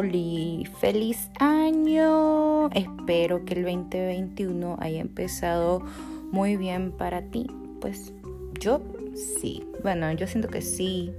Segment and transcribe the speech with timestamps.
[0.00, 2.70] Oli, feliz año.
[2.70, 5.82] Espero que el 2021 haya empezado
[6.32, 7.46] muy bien para ti.
[7.82, 8.14] Pues
[8.58, 8.80] yo
[9.14, 9.62] sí.
[9.82, 11.12] Bueno, yo siento que sí.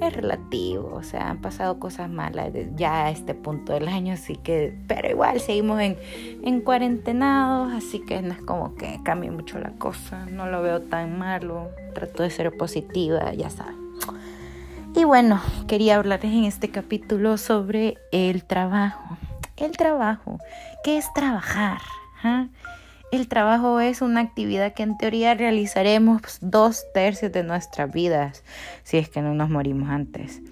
[0.00, 4.36] Es relativo, o sea, han pasado cosas malas ya a este punto del año, así
[4.36, 5.96] que, pero igual seguimos en,
[6.42, 10.82] en cuarentenados, así que no es como que cambie mucho la cosa, no lo veo
[10.82, 13.85] tan malo, trato de ser positiva, ya saben.
[15.06, 19.16] Bueno, quería hablarles en este capítulo sobre el trabajo.
[19.56, 20.40] El trabajo,
[20.82, 21.78] ¿qué es trabajar?
[22.24, 22.48] ¿Ah?
[23.12, 28.42] El trabajo es una actividad que en teoría realizaremos dos tercios de nuestras vidas,
[28.82, 30.42] si es que no nos morimos antes.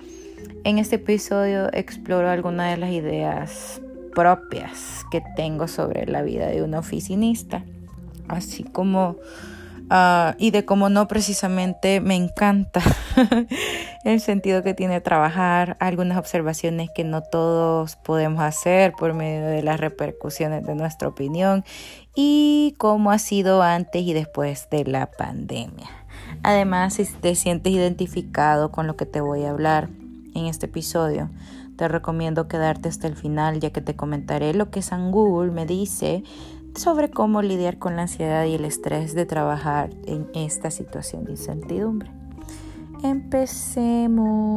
[0.62, 3.82] En este episodio exploro algunas de las ideas
[4.14, 7.64] propias que tengo sobre la vida de un oficinista,
[8.28, 9.16] así como
[9.90, 12.80] Ah, y de cómo no precisamente me encanta
[14.04, 19.62] el sentido que tiene trabajar, algunas observaciones que no todos podemos hacer por medio de
[19.62, 21.64] las repercusiones de nuestra opinión
[22.14, 25.90] y cómo ha sido antes y después de la pandemia.
[26.42, 29.90] Además, si te sientes identificado con lo que te voy a hablar
[30.34, 31.30] en este episodio,
[31.76, 35.66] te recomiendo quedarte hasta el final ya que te comentaré lo que San Google me
[35.66, 36.22] dice
[36.76, 41.32] sobre cómo lidiar con la ansiedad y el estrés de trabajar en esta situación de
[41.32, 42.10] incertidumbre.
[43.02, 44.54] Empecemos.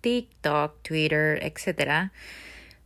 [0.00, 2.10] TikTok, Twitter, etc.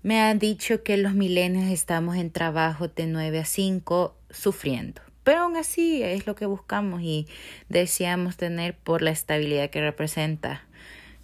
[0.03, 5.03] me han dicho que los milenios estamos en trabajo de 9 a 5 sufriendo.
[5.25, 7.27] Pero aún así es lo que buscamos y
[7.69, 10.68] deseamos tener por la estabilidad que representa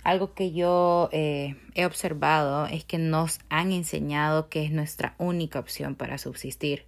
[0.05, 5.59] algo que yo eh, he observado es que nos han enseñado que es nuestra única
[5.59, 6.85] opción para subsistir.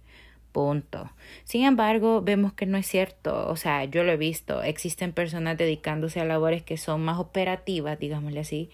[0.51, 1.11] Punto.
[1.43, 3.47] Sin embargo, vemos que no es cierto.
[3.49, 4.63] O sea, yo lo he visto.
[4.63, 8.69] Existen personas dedicándose a labores que son más operativas, digámosle así,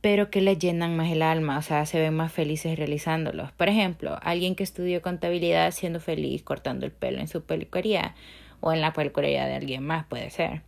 [0.00, 3.52] pero que les llenan más el alma, o sea, se ven más felices realizándolos.
[3.52, 8.14] Por ejemplo, alguien que estudió contabilidad siendo feliz cortando el pelo en su peluquería
[8.60, 10.62] o en la peluquería de alguien más, puede ser.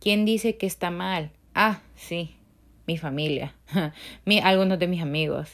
[0.00, 1.30] ¿Quién dice que está mal?
[1.58, 2.36] Ah, sí,
[2.86, 3.54] mi familia,
[4.26, 5.48] mi, algunos de mis amigos.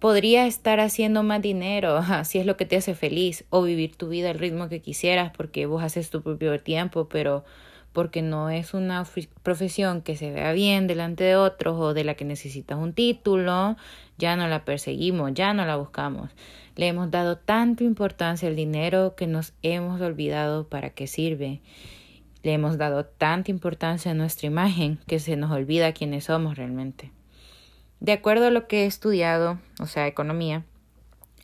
[0.00, 4.08] Podría estar haciendo más dinero si es lo que te hace feliz o vivir tu
[4.08, 7.44] vida al ritmo que quisieras porque vos haces tu propio tiempo, pero
[7.92, 9.06] porque no es una
[9.44, 13.76] profesión que se vea bien delante de otros o de la que necesitas un título,
[14.18, 16.30] ya no la perseguimos, ya no la buscamos.
[16.74, 21.60] Le hemos dado tanta importancia al dinero que nos hemos olvidado para qué sirve.
[22.42, 27.12] Le hemos dado tanta importancia a nuestra imagen que se nos olvida quiénes somos realmente.
[28.00, 30.64] De acuerdo a lo que he estudiado, o sea, economía,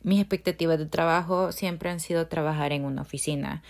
[0.03, 3.61] mis expectativas de trabajo siempre han sido trabajar en una oficina.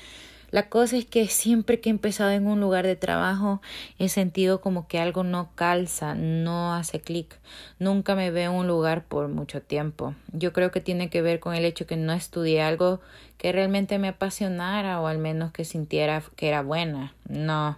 [0.49, 3.61] La cosa es que siempre que he empezado en un lugar de trabajo
[3.99, 7.37] he sentido como que algo no calza, no hace clic.
[7.79, 10.15] Nunca me veo en un lugar por mucho tiempo.
[10.31, 13.01] Yo creo que tiene que ver con el hecho que no estudié algo
[13.37, 17.13] que realmente me apasionara o al menos que sintiera que era buena.
[17.27, 17.77] No.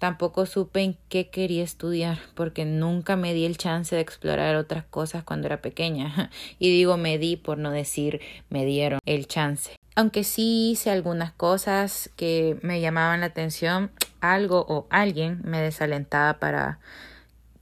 [0.00, 4.82] Tampoco supe en qué quería estudiar porque nunca me di el chance de explorar otras
[4.82, 6.30] cosas cuando era pequeña.
[6.58, 9.76] Y digo me di por no decir me dieron el chance.
[9.94, 13.90] Aunque sí hice algunas cosas que me llamaban la atención,
[14.22, 16.78] algo o alguien me desalentaba para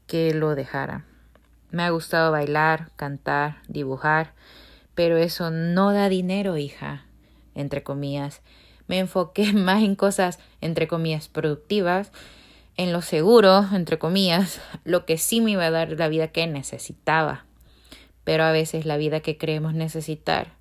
[0.06, 1.04] que lo dejara.
[1.72, 4.32] Me ha gustado bailar, cantar, dibujar,
[4.94, 7.04] pero eso no da dinero, hija,
[7.56, 8.42] entre comillas.
[8.88, 12.10] Me enfoqué más en cosas, entre comillas, productivas,
[12.76, 16.46] en lo seguro, entre comillas, lo que sí me iba a dar la vida que
[16.46, 17.44] necesitaba.
[18.24, 20.52] Pero a veces la vida que creemos necesitar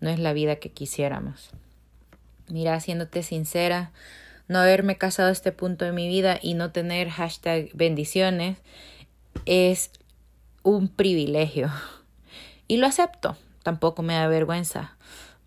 [0.00, 1.50] no es la vida que quisiéramos.
[2.48, 3.90] Mira, haciéndote sincera,
[4.46, 8.58] no haberme casado a este punto de mi vida y no tener hashtag bendiciones
[9.44, 9.90] es
[10.62, 11.70] un privilegio.
[12.66, 14.96] Y lo acepto, tampoco me da vergüenza.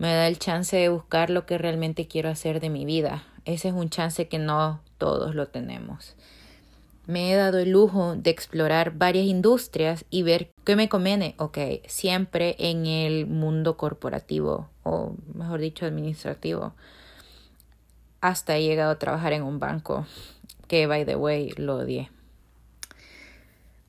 [0.02, 3.24] Me da el chance de buscar lo que realmente quiero hacer de mi vida.
[3.46, 6.16] Ese es un chance que no todos lo tenemos.
[7.06, 11.36] Me he dado el lujo de explorar varias industrias y ver qué me conviene.
[11.38, 16.74] Ok, siempre en el mundo corporativo o mejor dicho administrativo.
[18.22, 20.08] Hasta he llegado a trabajar en un banco
[20.68, 22.10] que, by the way, lo odié.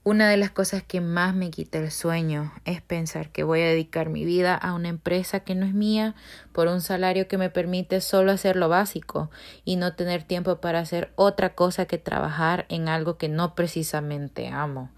[0.04, 3.66] Una de las cosas que más me quita el sueño es pensar que voy a
[3.66, 6.16] dedicar mi vida a una empresa que no es mía
[6.50, 9.30] por un salario que me permite solo hacer lo básico
[9.64, 14.48] y no tener tiempo para hacer otra cosa que trabajar en algo que no precisamente
[14.48, 14.90] amo.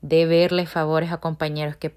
[0.00, 1.94] De verle favores a compañeros que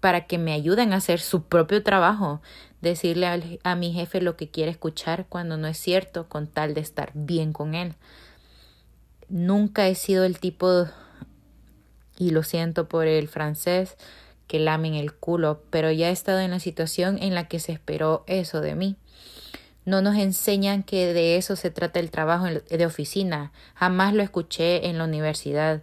[0.00, 2.42] para que me ayuden a hacer su propio trabajo,
[2.82, 6.74] decirle a, a mi jefe lo que quiere escuchar cuando no es cierto con tal
[6.74, 7.94] de estar bien con él
[9.32, 10.86] nunca he sido el tipo,
[12.22, 13.96] y lo siento por el francés,
[14.46, 17.72] que lamen el culo, pero ya he estado en la situación en la que se
[17.72, 18.96] esperó eso de mí.
[19.84, 23.50] No nos enseñan que de eso se trata el trabajo de oficina.
[23.74, 25.82] Jamás lo escuché en la universidad.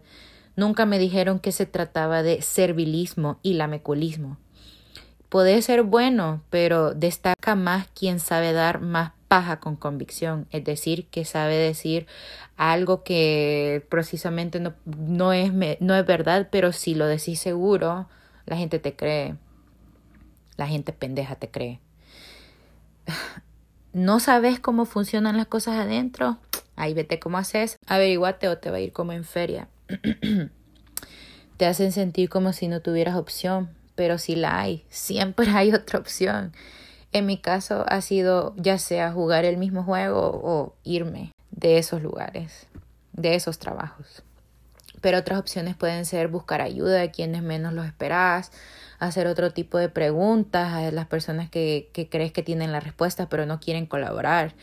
[0.56, 4.38] Nunca me dijeron que se trataba de servilismo y lameculismo.
[5.28, 11.08] Puede ser bueno, pero destaca más quien sabe dar más paja con convicción, es decir,
[11.08, 12.08] que sabe decir
[12.58, 18.10] algo que precisamente no, no, es, no es verdad, pero si lo decís seguro,
[18.46, 19.36] la gente te cree.
[20.58, 21.80] La gente pendeja te cree
[23.94, 26.38] no sabes cómo funcionan las cosas adentro,
[26.76, 29.68] ahí vete cómo haces, averiguate o te va a ir como en feria.
[31.58, 36.00] te hacen sentir como si no tuvieras opción, pero si la hay, siempre hay otra
[36.00, 36.54] opción.
[37.12, 42.02] En mi caso ha sido ya sea jugar el mismo juego o irme de esos
[42.04, 42.68] lugares,
[43.14, 44.24] de esos trabajos.
[45.02, 48.52] Pero otras opciones pueden ser buscar ayuda a quienes menos los esperas,
[49.00, 53.28] hacer otro tipo de preguntas a las personas que, que crees que tienen la respuesta
[53.30, 54.54] pero no quieren colaborar.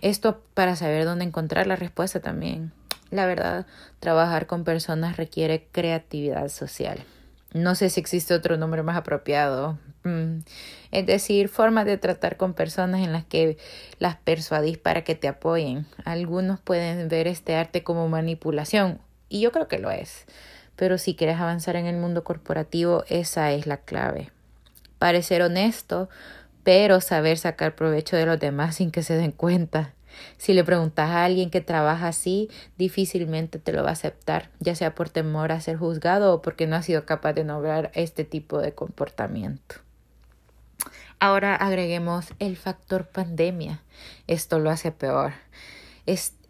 [0.00, 2.72] Esto para saber dónde encontrar la respuesta también.
[3.10, 3.66] La verdad,
[4.00, 7.04] trabajar con personas requiere creatividad social.
[7.54, 9.78] No sé si existe otro nombre más apropiado.
[10.08, 10.44] Mm,
[10.90, 13.58] es decir, formas de tratar con personas en las que
[13.98, 15.86] las persuadís para que te apoyen.
[16.04, 20.24] Algunos pueden ver este arte como manipulación, y yo creo que lo es.
[20.76, 24.30] Pero si quieres avanzar en el mundo corporativo, esa es la clave.
[24.98, 26.08] Parecer honesto,
[26.62, 29.94] pero saber sacar provecho de los demás sin que se den cuenta.
[30.38, 34.74] Si le preguntas a alguien que trabaja así, difícilmente te lo va a aceptar, ya
[34.74, 38.24] sea por temor a ser juzgado o porque no ha sido capaz de nombrar este
[38.24, 39.76] tipo de comportamiento.
[41.20, 43.82] Ahora agreguemos el factor pandemia.
[44.26, 45.32] Esto lo hace peor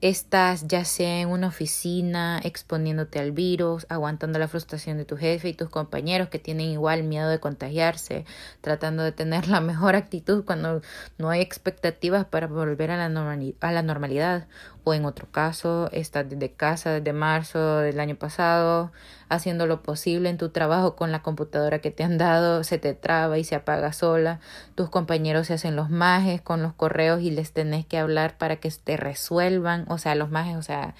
[0.00, 5.48] estás ya sea en una oficina exponiéndote al virus, aguantando la frustración de tu jefe
[5.48, 8.24] y tus compañeros que tienen igual miedo de contagiarse,
[8.60, 10.82] tratando de tener la mejor actitud cuando
[11.18, 14.46] no hay expectativas para volver a la, a la normalidad,
[14.84, 18.90] o en otro caso, estás desde casa desde marzo del año pasado,
[19.28, 22.94] haciendo lo posible en tu trabajo con la computadora que te han dado, se te
[22.94, 24.40] traba y se apaga sola,
[24.74, 28.56] tus compañeros se hacen los majes con los correos y les tenés que hablar para
[28.56, 30.94] que te resuelvan o sea, los majes, o sea,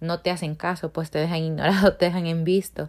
[0.00, 2.88] no te hacen caso, pues te dejan ignorado, te dejan en visto.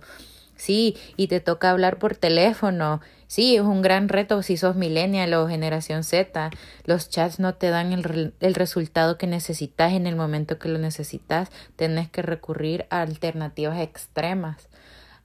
[0.56, 3.02] Sí, y te toca hablar por teléfono.
[3.28, 6.52] Sí, es un gran reto si sos millennial o generación Z.
[6.86, 10.78] Los chats no te dan el, el resultado que necesitas en el momento que lo
[10.78, 11.50] necesitas.
[11.76, 14.70] Tenés que recurrir a alternativas extremas.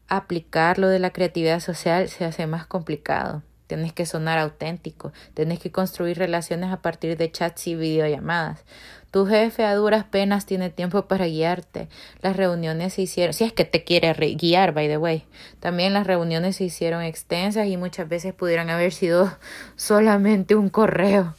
[0.08, 3.42] Aplicar lo de la creatividad social se hace más complicado.
[3.68, 8.64] Tienes que sonar auténtico, tienes que construir relaciones a partir de chats y videollamadas.
[9.10, 11.88] Tu jefe a duras penas tiene tiempo para guiarte.
[12.20, 15.24] Las reuniones se hicieron, si es que te quiere guiar, by the way.
[15.60, 19.32] También las reuniones se hicieron extensas y muchas veces pudieran haber sido
[19.76, 21.34] solamente un correo.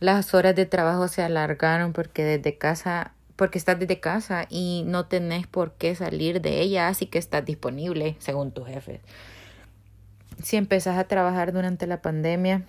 [0.00, 5.06] Las horas de trabajo se alargaron porque desde casa porque estás desde casa y no
[5.06, 9.00] tenés por qué salir de ella, así que estás disponible según tu jefe
[10.42, 12.62] si empezás a trabajar durante la pandemia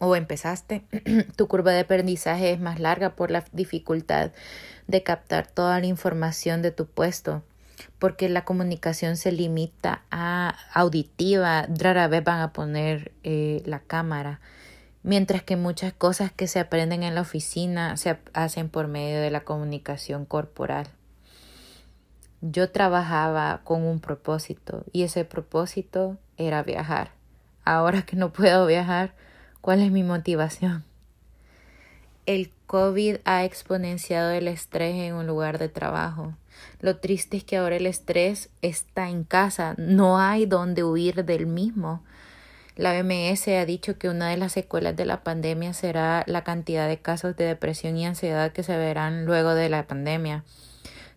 [0.00, 0.82] o empezaste,
[1.36, 4.32] tu curva de aprendizaje es más larga por la dificultad
[4.88, 7.44] de captar toda la información de tu puesto,
[7.98, 14.40] porque la comunicación se limita a auditiva, rara vez van a poner eh, la cámara,
[15.02, 19.30] mientras que muchas cosas que se aprenden en la oficina se hacen por medio de
[19.30, 20.88] la comunicación corporal.
[22.40, 27.12] Yo trabajaba con un propósito y ese propósito era viajar.
[27.66, 29.14] Ahora que no puedo viajar,
[29.60, 30.84] ¿cuál es mi motivación?
[32.26, 36.34] El COVID ha exponenciado el estrés en un lugar de trabajo.
[36.80, 41.46] Lo triste es que ahora el estrés está en casa, no hay donde huir del
[41.46, 42.02] mismo.
[42.76, 46.88] La OMS ha dicho que una de las secuelas de la pandemia será la cantidad
[46.88, 50.44] de casos de depresión y ansiedad que se verán luego de la pandemia.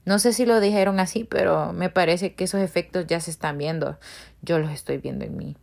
[0.06, 3.58] No sé si lo dijeron así, pero me parece que esos efectos ya se están
[3.58, 3.98] viendo.
[4.42, 5.56] Yo los estoy viendo en mí.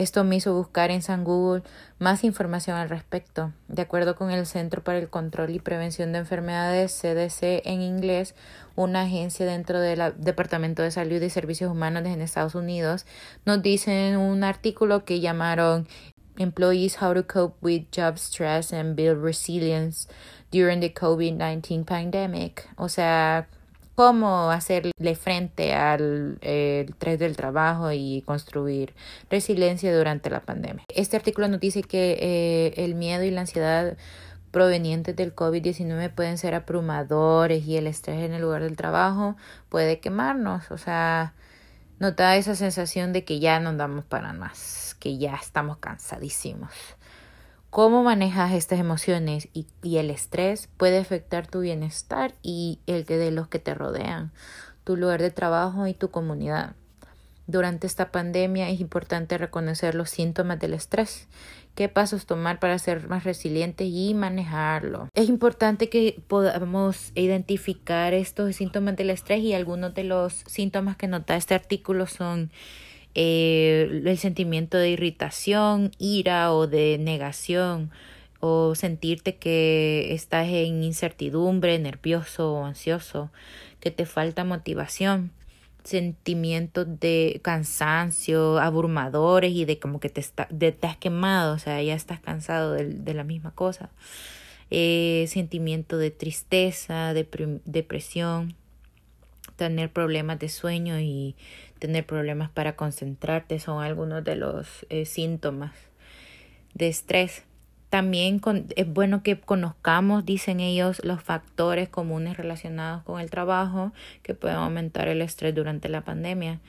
[0.00, 1.62] Esto me hizo buscar en San Google
[1.98, 3.52] más información al respecto.
[3.68, 8.34] De acuerdo con el Centro para el Control y Prevención de Enfermedades, CDC en inglés,
[8.76, 13.04] una agencia dentro del Departamento de Salud y Servicios Humanos en Estados Unidos,
[13.44, 15.86] nos dice en un artículo que llamaron
[16.38, 20.08] Employees How to Cope with Job Stress and Build Resilience
[20.50, 22.70] During the COVID-19 Pandemic.
[22.76, 23.48] O sea,
[23.94, 28.94] cómo hacerle frente al estrés del trabajo y construir
[29.30, 30.84] resiliencia durante la pandemia.
[30.88, 33.96] Este artículo nos dice que eh, el miedo y la ansiedad
[34.50, 39.36] provenientes del COVID-19 pueden ser abrumadores y el estrés en el lugar del trabajo
[39.68, 40.70] puede quemarnos.
[40.70, 41.34] O sea,
[41.98, 46.72] nota esa sensación de que ya no damos para más, que ya estamos cansadísimos.
[47.70, 53.46] Cómo manejas estas emociones y, el estrés puede afectar tu bienestar y el de los
[53.46, 54.32] que te rodean,
[54.82, 56.74] tu lugar de trabajo y tu comunidad.
[57.46, 61.28] Durante esta pandemia es importante reconocer los síntomas del estrés
[61.74, 65.08] qué pasos tomar para ser más resilientes y manejarlo.
[65.14, 71.08] Es importante que podamos identificar estos síntomas del estrés y algunos de los síntomas que
[71.08, 72.50] nota este artículo son
[73.14, 77.90] eh, el sentimiento de irritación, ira o de negación
[78.40, 83.30] o sentirte que estás en incertidumbre, nervioso o ansioso,
[83.80, 85.32] que te falta motivación
[85.84, 91.82] sentimientos de cansancio abrumadores y de como que te, está, te has quemado, o sea,
[91.82, 93.90] ya estás cansado de, de la misma cosa.
[94.70, 97.26] Eh, sentimiento de tristeza, de
[97.64, 98.54] depresión,
[99.56, 101.34] tener problemas de sueño y
[101.80, 105.72] tener problemas para concentrarte son algunos de los eh, síntomas
[106.74, 107.42] de estrés.
[107.88, 108.40] También
[108.76, 114.58] es bueno que conozcamos, dicen ellos, los factores comunes relacionados con el trabajo que pueden
[114.58, 116.60] aumentar el estrés durante la pandemia.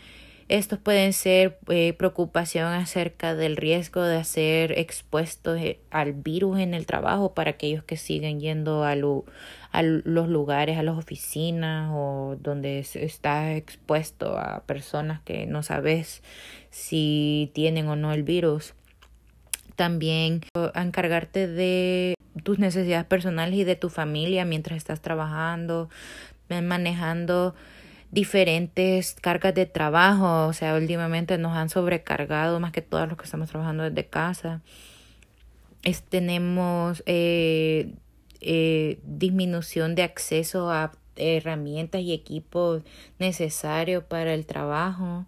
[0.52, 6.74] Estos pueden ser eh, preocupación acerca del riesgo de ser expuestos eh, al virus en
[6.74, 12.36] el trabajo para aquellos que siguen yendo a, a los lugares, a las oficinas o
[12.42, 16.22] donde estás expuesto a personas que no sabes
[16.70, 18.74] si tienen o no el virus.
[19.78, 20.42] También
[20.74, 25.90] a encargarte de tus necesidades personales y de tu familia mientras estás trabajando,
[26.50, 27.56] manejando
[28.12, 33.26] diferentes cargas de trabajo, o sea, últimamente nos han sobrecargado más que todos los que
[33.26, 34.62] estamos trabajando desde casa.
[35.84, 37.94] Es, tenemos eh,
[38.42, 42.84] eh, disminución de acceso a herramientas y equipos
[43.20, 45.26] necesarios para el trabajo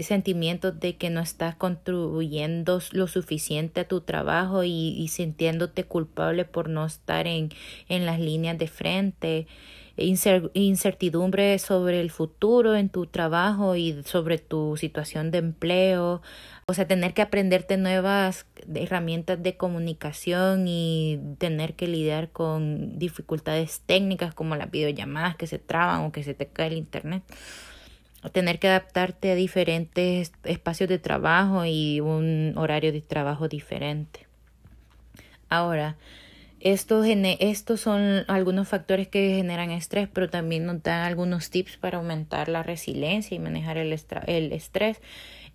[0.00, 6.68] sentimientos de que no estás contribuyendo lo suficiente a tu trabajo y, sintiéndote culpable por
[6.68, 7.50] no estar en,
[7.88, 9.46] en las líneas de frente,
[9.96, 16.22] incertidumbre sobre el futuro en tu trabajo y sobre tu situación de empleo,
[16.66, 23.82] o sea, tener que aprenderte nuevas herramientas de comunicación y tener que lidiar con dificultades
[23.86, 27.22] técnicas como las videollamadas que se traban o que se te cae el internet
[28.30, 34.26] tener que adaptarte a diferentes espacios de trabajo y un horario de trabajo diferente.
[35.48, 35.96] Ahora,
[36.62, 41.98] estos, estos son algunos factores que generan estrés, pero también nos dan algunos tips para
[41.98, 43.92] aumentar la resiliencia y manejar el,
[44.26, 45.00] el estrés.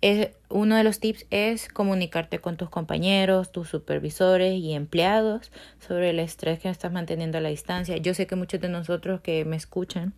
[0.02, 5.50] Es, uno de los tips es comunicarte con tus compañeros, tus supervisores y empleados
[5.80, 7.96] sobre el estrés que estás manteniendo a la distancia.
[7.96, 10.12] Yo sé que muchos de nosotros que me escuchan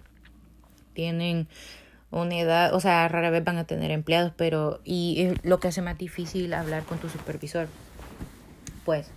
[0.92, 1.47] tienen
[2.11, 5.68] una edad, o sea, rara vez van a tener empleados, pero y es lo que
[5.68, 7.68] hace más difícil hablar con tu supervisor.
[8.85, 9.12] Pues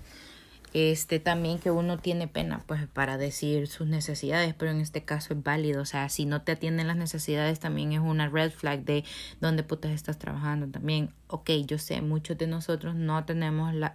[0.74, 5.34] este también que uno tiene pena pues para decir sus necesidades, pero en este caso
[5.34, 8.84] es válido, o sea, si no te atienden las necesidades también es una red flag
[8.84, 9.03] de
[9.39, 11.10] dónde putas estás trabajando también.
[11.27, 13.94] Ok, yo sé, muchos de nosotros no tenemos la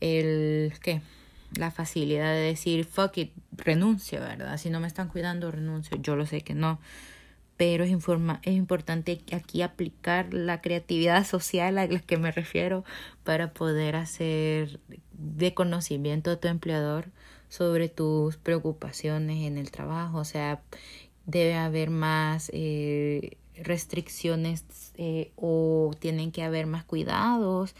[0.00, 1.00] el ¿qué?
[1.54, 4.58] la facilidad de decir fuck it, renuncio, ¿verdad?
[4.58, 5.96] Si no me están cuidando, renuncio.
[6.00, 6.78] Yo lo sé que no
[7.56, 12.84] pero es, informa es importante aquí aplicar la creatividad social a la que me refiero
[13.24, 14.80] para poder hacer
[15.12, 17.06] de conocimiento a tu empleador
[17.48, 20.18] sobre tus preocupaciones en el trabajo.
[20.18, 20.60] O sea,
[21.26, 24.64] debe haber más eh, restricciones
[24.96, 27.74] eh, o tienen que haber más cuidados.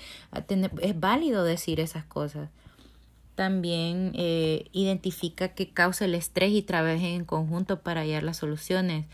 [0.80, 2.50] es válido decir esas cosas.
[3.36, 9.06] También eh, identifica qué causa el estrés y trabaje en conjunto para hallar las soluciones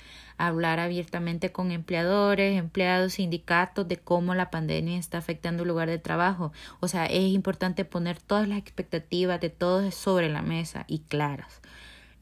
[0.46, 5.98] hablar abiertamente con empleadores, empleados, sindicatos de cómo la pandemia está afectando el lugar de
[5.98, 6.52] trabajo.
[6.80, 11.60] O sea, es importante poner todas las expectativas de todos sobre la mesa y claras.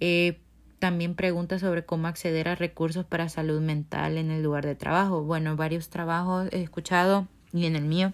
[0.00, 0.38] Eh,
[0.78, 5.23] también pregunta sobre cómo acceder a recursos para salud mental en el lugar de trabajo.
[5.23, 8.12] Bueno, varios trabajos he escuchado y en el mío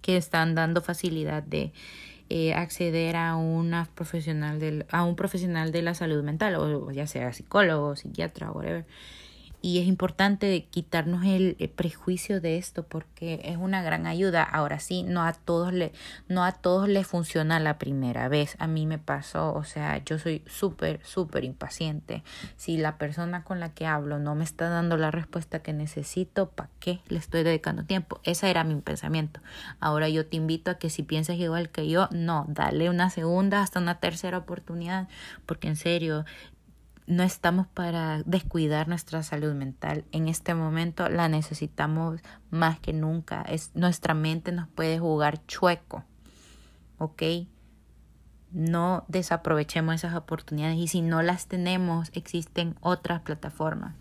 [0.00, 1.72] que están dando facilidad de
[2.36, 7.06] eh, acceder a una profesional del, a un profesional de la salud mental o ya
[7.06, 8.84] sea psicólogo, psiquiatra, whatever
[9.64, 14.42] y es importante quitarnos el, prejuicio de esto porque es una gran ayuda.
[14.42, 15.94] Ahora sí, no a todos le,
[16.28, 18.56] no a todos les funciona la primera vez.
[18.58, 22.22] A mí me pasó, o sea, yo soy súper, súper impaciente.
[22.58, 26.50] Si la persona con la que hablo no me está dando la respuesta que necesito,
[26.50, 28.20] ¿para qué le estoy dedicando tiempo?
[28.22, 29.40] Ese era mi pensamiento.
[29.80, 33.62] Ahora yo te invito a que si piensas igual que yo, no, dale una segunda
[33.62, 35.08] hasta una tercera oportunidad,
[35.46, 36.26] porque en serio,
[37.06, 40.04] no estamos para descuidar nuestra salud mental.
[40.12, 42.20] En este momento la necesitamos
[42.50, 43.42] más que nunca.
[43.42, 46.04] Es, nuestra mente nos puede jugar chueco.
[46.98, 47.22] ¿Ok?
[48.52, 53.94] No desaprovechemos esas oportunidades y si no las tenemos, existen otras plataformas.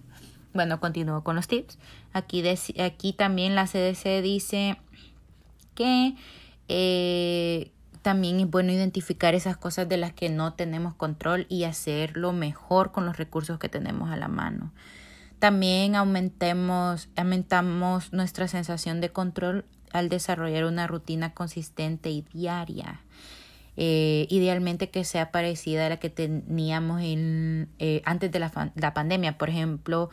[0.53, 1.79] Bueno, continúo con los tips.
[2.13, 2.43] Aquí,
[2.79, 4.77] aquí también la CDC dice
[5.73, 6.15] que
[6.69, 7.72] eh,
[8.03, 12.91] también es bueno identificar esas cosas de las que no tenemos control y hacerlo mejor
[12.91, 14.71] con los recursos que tenemos a la mano.
[15.39, 23.01] También aumentemos, aumentamos nuestra sensación de control al desarrollar una rutina consistente y diaria.
[23.75, 28.93] Eh, idealmente que sea parecida a la que teníamos en, eh, antes de la, la,
[28.93, 29.39] pandemia.
[29.39, 30.11] Por ejemplo,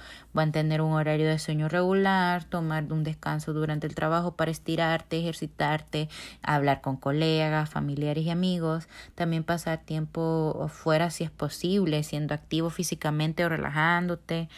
[0.52, 6.08] tener un horario de sueño regular, tomar un descanso durante el trabajo para estirarte, ejercitarte,
[6.42, 8.88] hablar con colegas, familiares y amigos.
[9.14, 14.48] También pasar tiempo fuera si es posible, siendo activo físicamente o relajándote.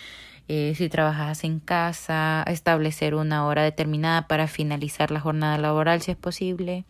[0.47, 6.13] Eh, si trabajas en casa, establecer una hora determinada para finalizar la jornada laboral si
[6.13, 6.85] es posible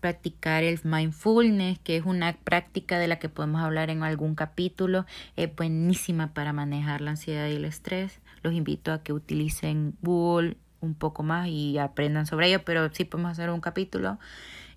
[0.00, 5.06] practicar el mindfulness, que es una práctica de la que podemos hablar en algún capítulo.
[5.36, 8.20] Es buenísima para manejar la ansiedad y el estrés.
[8.42, 13.04] Los invito a que utilicen Google un poco más y aprendan sobre ello, pero sí
[13.04, 14.18] podemos hacer un capítulo.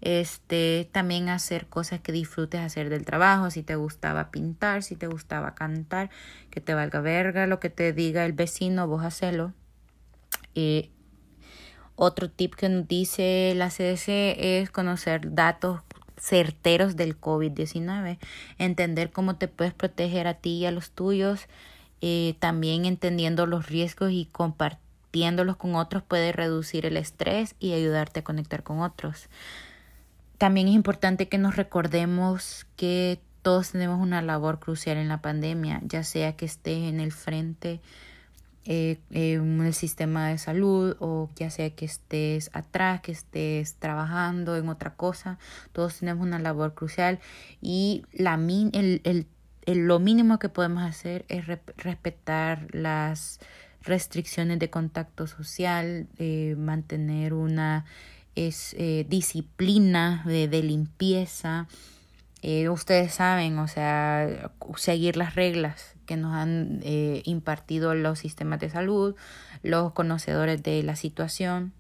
[0.02, 5.06] Este, también hacer cosas que disfrutes hacer del trabajo, si te gustaba pintar, si te
[5.06, 6.10] gustaba cantar,
[6.50, 9.54] que te valga verga lo que te diga el vecino, vos hacelo.
[10.56, 10.90] Eh,
[12.04, 14.08] otro tip que nos dice la CDC
[14.40, 15.82] es conocer datos
[16.18, 18.18] certeros del COVID-19,
[18.58, 21.46] entender cómo te puedes proteger a ti y a los tuyos,
[22.02, 28.22] eh, también entendiendo los riesgos y compartiéndolos con otros puede reducir el estrés y ayudarte
[28.22, 29.30] a conectar con otros.
[30.40, 35.82] También es importante que nos recordemos que todos tenemos una labor crucial en la pandemia,
[35.84, 37.80] ya sea que estés en el frente
[38.66, 44.56] eh, en el sistema de salud o ya sea que estés atrás, que estés trabajando
[44.56, 45.40] en otra cosa,
[45.72, 47.20] todos tenemos una labor crucial
[47.62, 49.28] y la el, el,
[49.66, 51.46] lo mínimo que podemos hacer es
[51.78, 53.40] respetar las
[53.82, 57.86] restricciones de contacto social, eh, mantener una
[58.36, 61.68] es, eh, disciplina de, de limpieza,
[62.44, 68.60] eh, ustedes saben, o sea, seguir las reglas que nos han eh, impartido los sistemas
[68.60, 69.16] de salud,
[69.64, 71.74] los conocedores de la situación.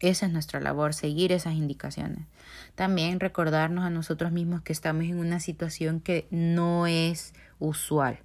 [0.00, 2.26] Esa es nuestra labor, seguir esas indicaciones.
[2.74, 8.18] También recordarnos a nosotros mismos que estamos en una situación que no es usual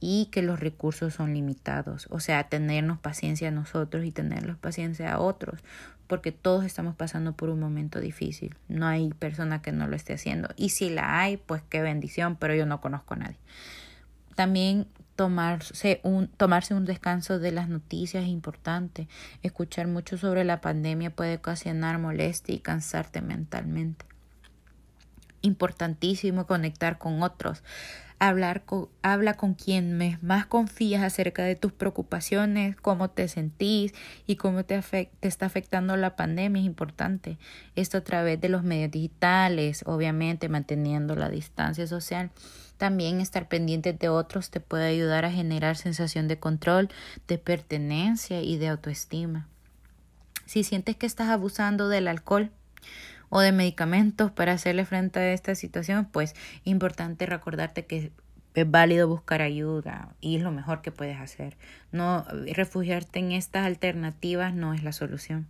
[0.00, 2.08] y que los recursos son limitados.
[2.10, 5.60] O sea, tenernos paciencia a nosotros y tenerlos paciencia a otros
[6.06, 8.54] porque todos estamos pasando por un momento difícil.
[8.68, 10.48] No hay persona que no lo esté haciendo.
[10.56, 13.38] Y si la hay, pues qué bendición, pero yo no conozco a nadie.
[14.34, 19.08] También tomarse un, tomarse un descanso de las noticias es importante.
[19.42, 24.06] Escuchar mucho sobre la pandemia puede ocasionar molestia y cansarte mentalmente.
[25.42, 27.62] Importantísimo conectar con otros
[28.18, 33.92] hablar con, habla con quien más confías acerca de tus preocupaciones, cómo te sentís
[34.26, 37.38] y cómo te, te está afectando la pandemia es importante.
[37.76, 42.30] Esto a través de los medios digitales, obviamente manteniendo la distancia social.
[42.76, 46.88] También estar pendiente de otros te puede ayudar a generar sensación de control,
[47.28, 49.48] de pertenencia y de autoestima.
[50.46, 52.50] Si sientes que estás abusando del alcohol,
[53.30, 58.12] o de medicamentos para hacerle frente a esta situación, pues importante recordarte que
[58.54, 61.56] es válido buscar ayuda y es lo mejor que puedes hacer.
[61.90, 65.48] No refugiarte en estas alternativas no es la solución.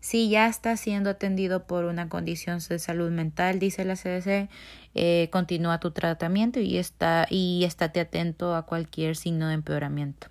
[0.00, 4.48] Si ya estás siendo atendido por una condición de salud mental, dice la CDC,
[4.94, 10.28] eh, continúa tu tratamiento y está y estate atento a cualquier signo de empeoramiento.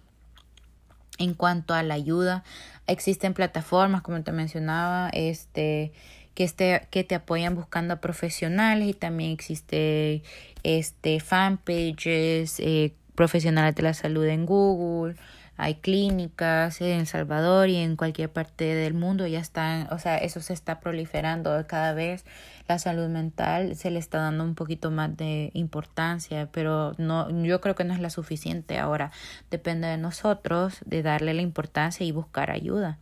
[1.17, 2.43] En cuanto a la ayuda,
[2.85, 5.91] existen plataformas, como te mencionaba, este
[6.37, 10.21] que, este, que te apoyan buscando a profesionales y también existe
[10.61, 15.15] este fanpages, eh, profesionales de la salud en Google,
[15.57, 20.17] hay clínicas en El Salvador y en cualquier parte del mundo ya están, o sea,
[20.17, 22.25] eso se está proliferando cada vez.
[22.67, 27.59] La salud mental se le está dando un poquito más de importancia, pero no, yo
[27.59, 28.77] creo que no es la suficiente.
[28.77, 29.11] Ahora
[29.49, 32.99] depende de nosotros de darle la importancia y buscar ayuda.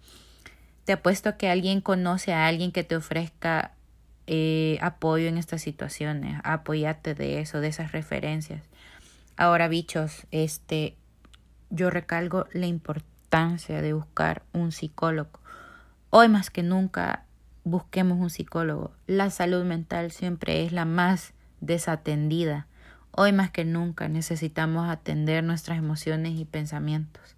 [0.86, 3.74] Te apuesto que alguien conoce a alguien que te ofrezca
[4.28, 6.40] eh, apoyo en estas situaciones.
[6.46, 8.64] Apóyate de eso, de esas referencias.
[9.36, 10.96] Ahora, bichos, este,
[11.70, 15.40] yo recalgo la importancia de buscar un psicólogo.
[16.10, 17.26] Hoy más que nunca
[17.64, 18.92] busquemos un psicólogo.
[19.08, 22.68] La salud mental siempre es la más desatendida.
[23.12, 27.36] Hoy más que nunca necesitamos atender nuestras emociones y pensamientos.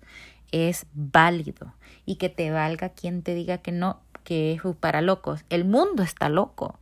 [0.52, 1.74] Es válido
[2.06, 5.46] y que te valga quien te diga que no, que es para locos.
[5.50, 6.80] El mundo está loco,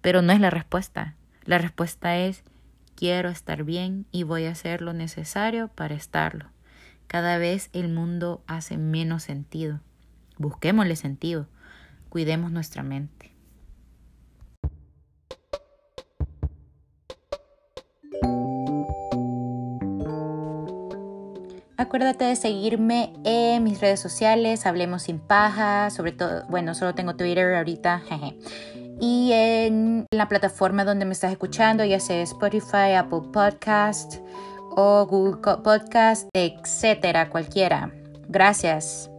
[0.00, 1.14] pero no es la respuesta.
[1.44, 2.44] La respuesta es
[2.94, 6.46] quiero estar bien y voy a hacer lo necesario para estarlo.
[7.10, 9.80] Cada vez el mundo hace menos sentido.
[10.38, 11.48] Busquémosle sentido.
[12.08, 13.32] Cuidemos nuestra mente.
[21.76, 27.16] Acuérdate de seguirme en mis redes sociales, Hablemos sin paja, sobre todo, bueno, solo tengo
[27.16, 28.38] Twitter ahorita, jeje.
[29.00, 34.20] Y en la plataforma donde me estás escuchando, ya sea Spotify, Apple Podcast,
[35.06, 37.90] Google Podcast, etcétera, cualquiera.
[38.28, 39.09] Gracias.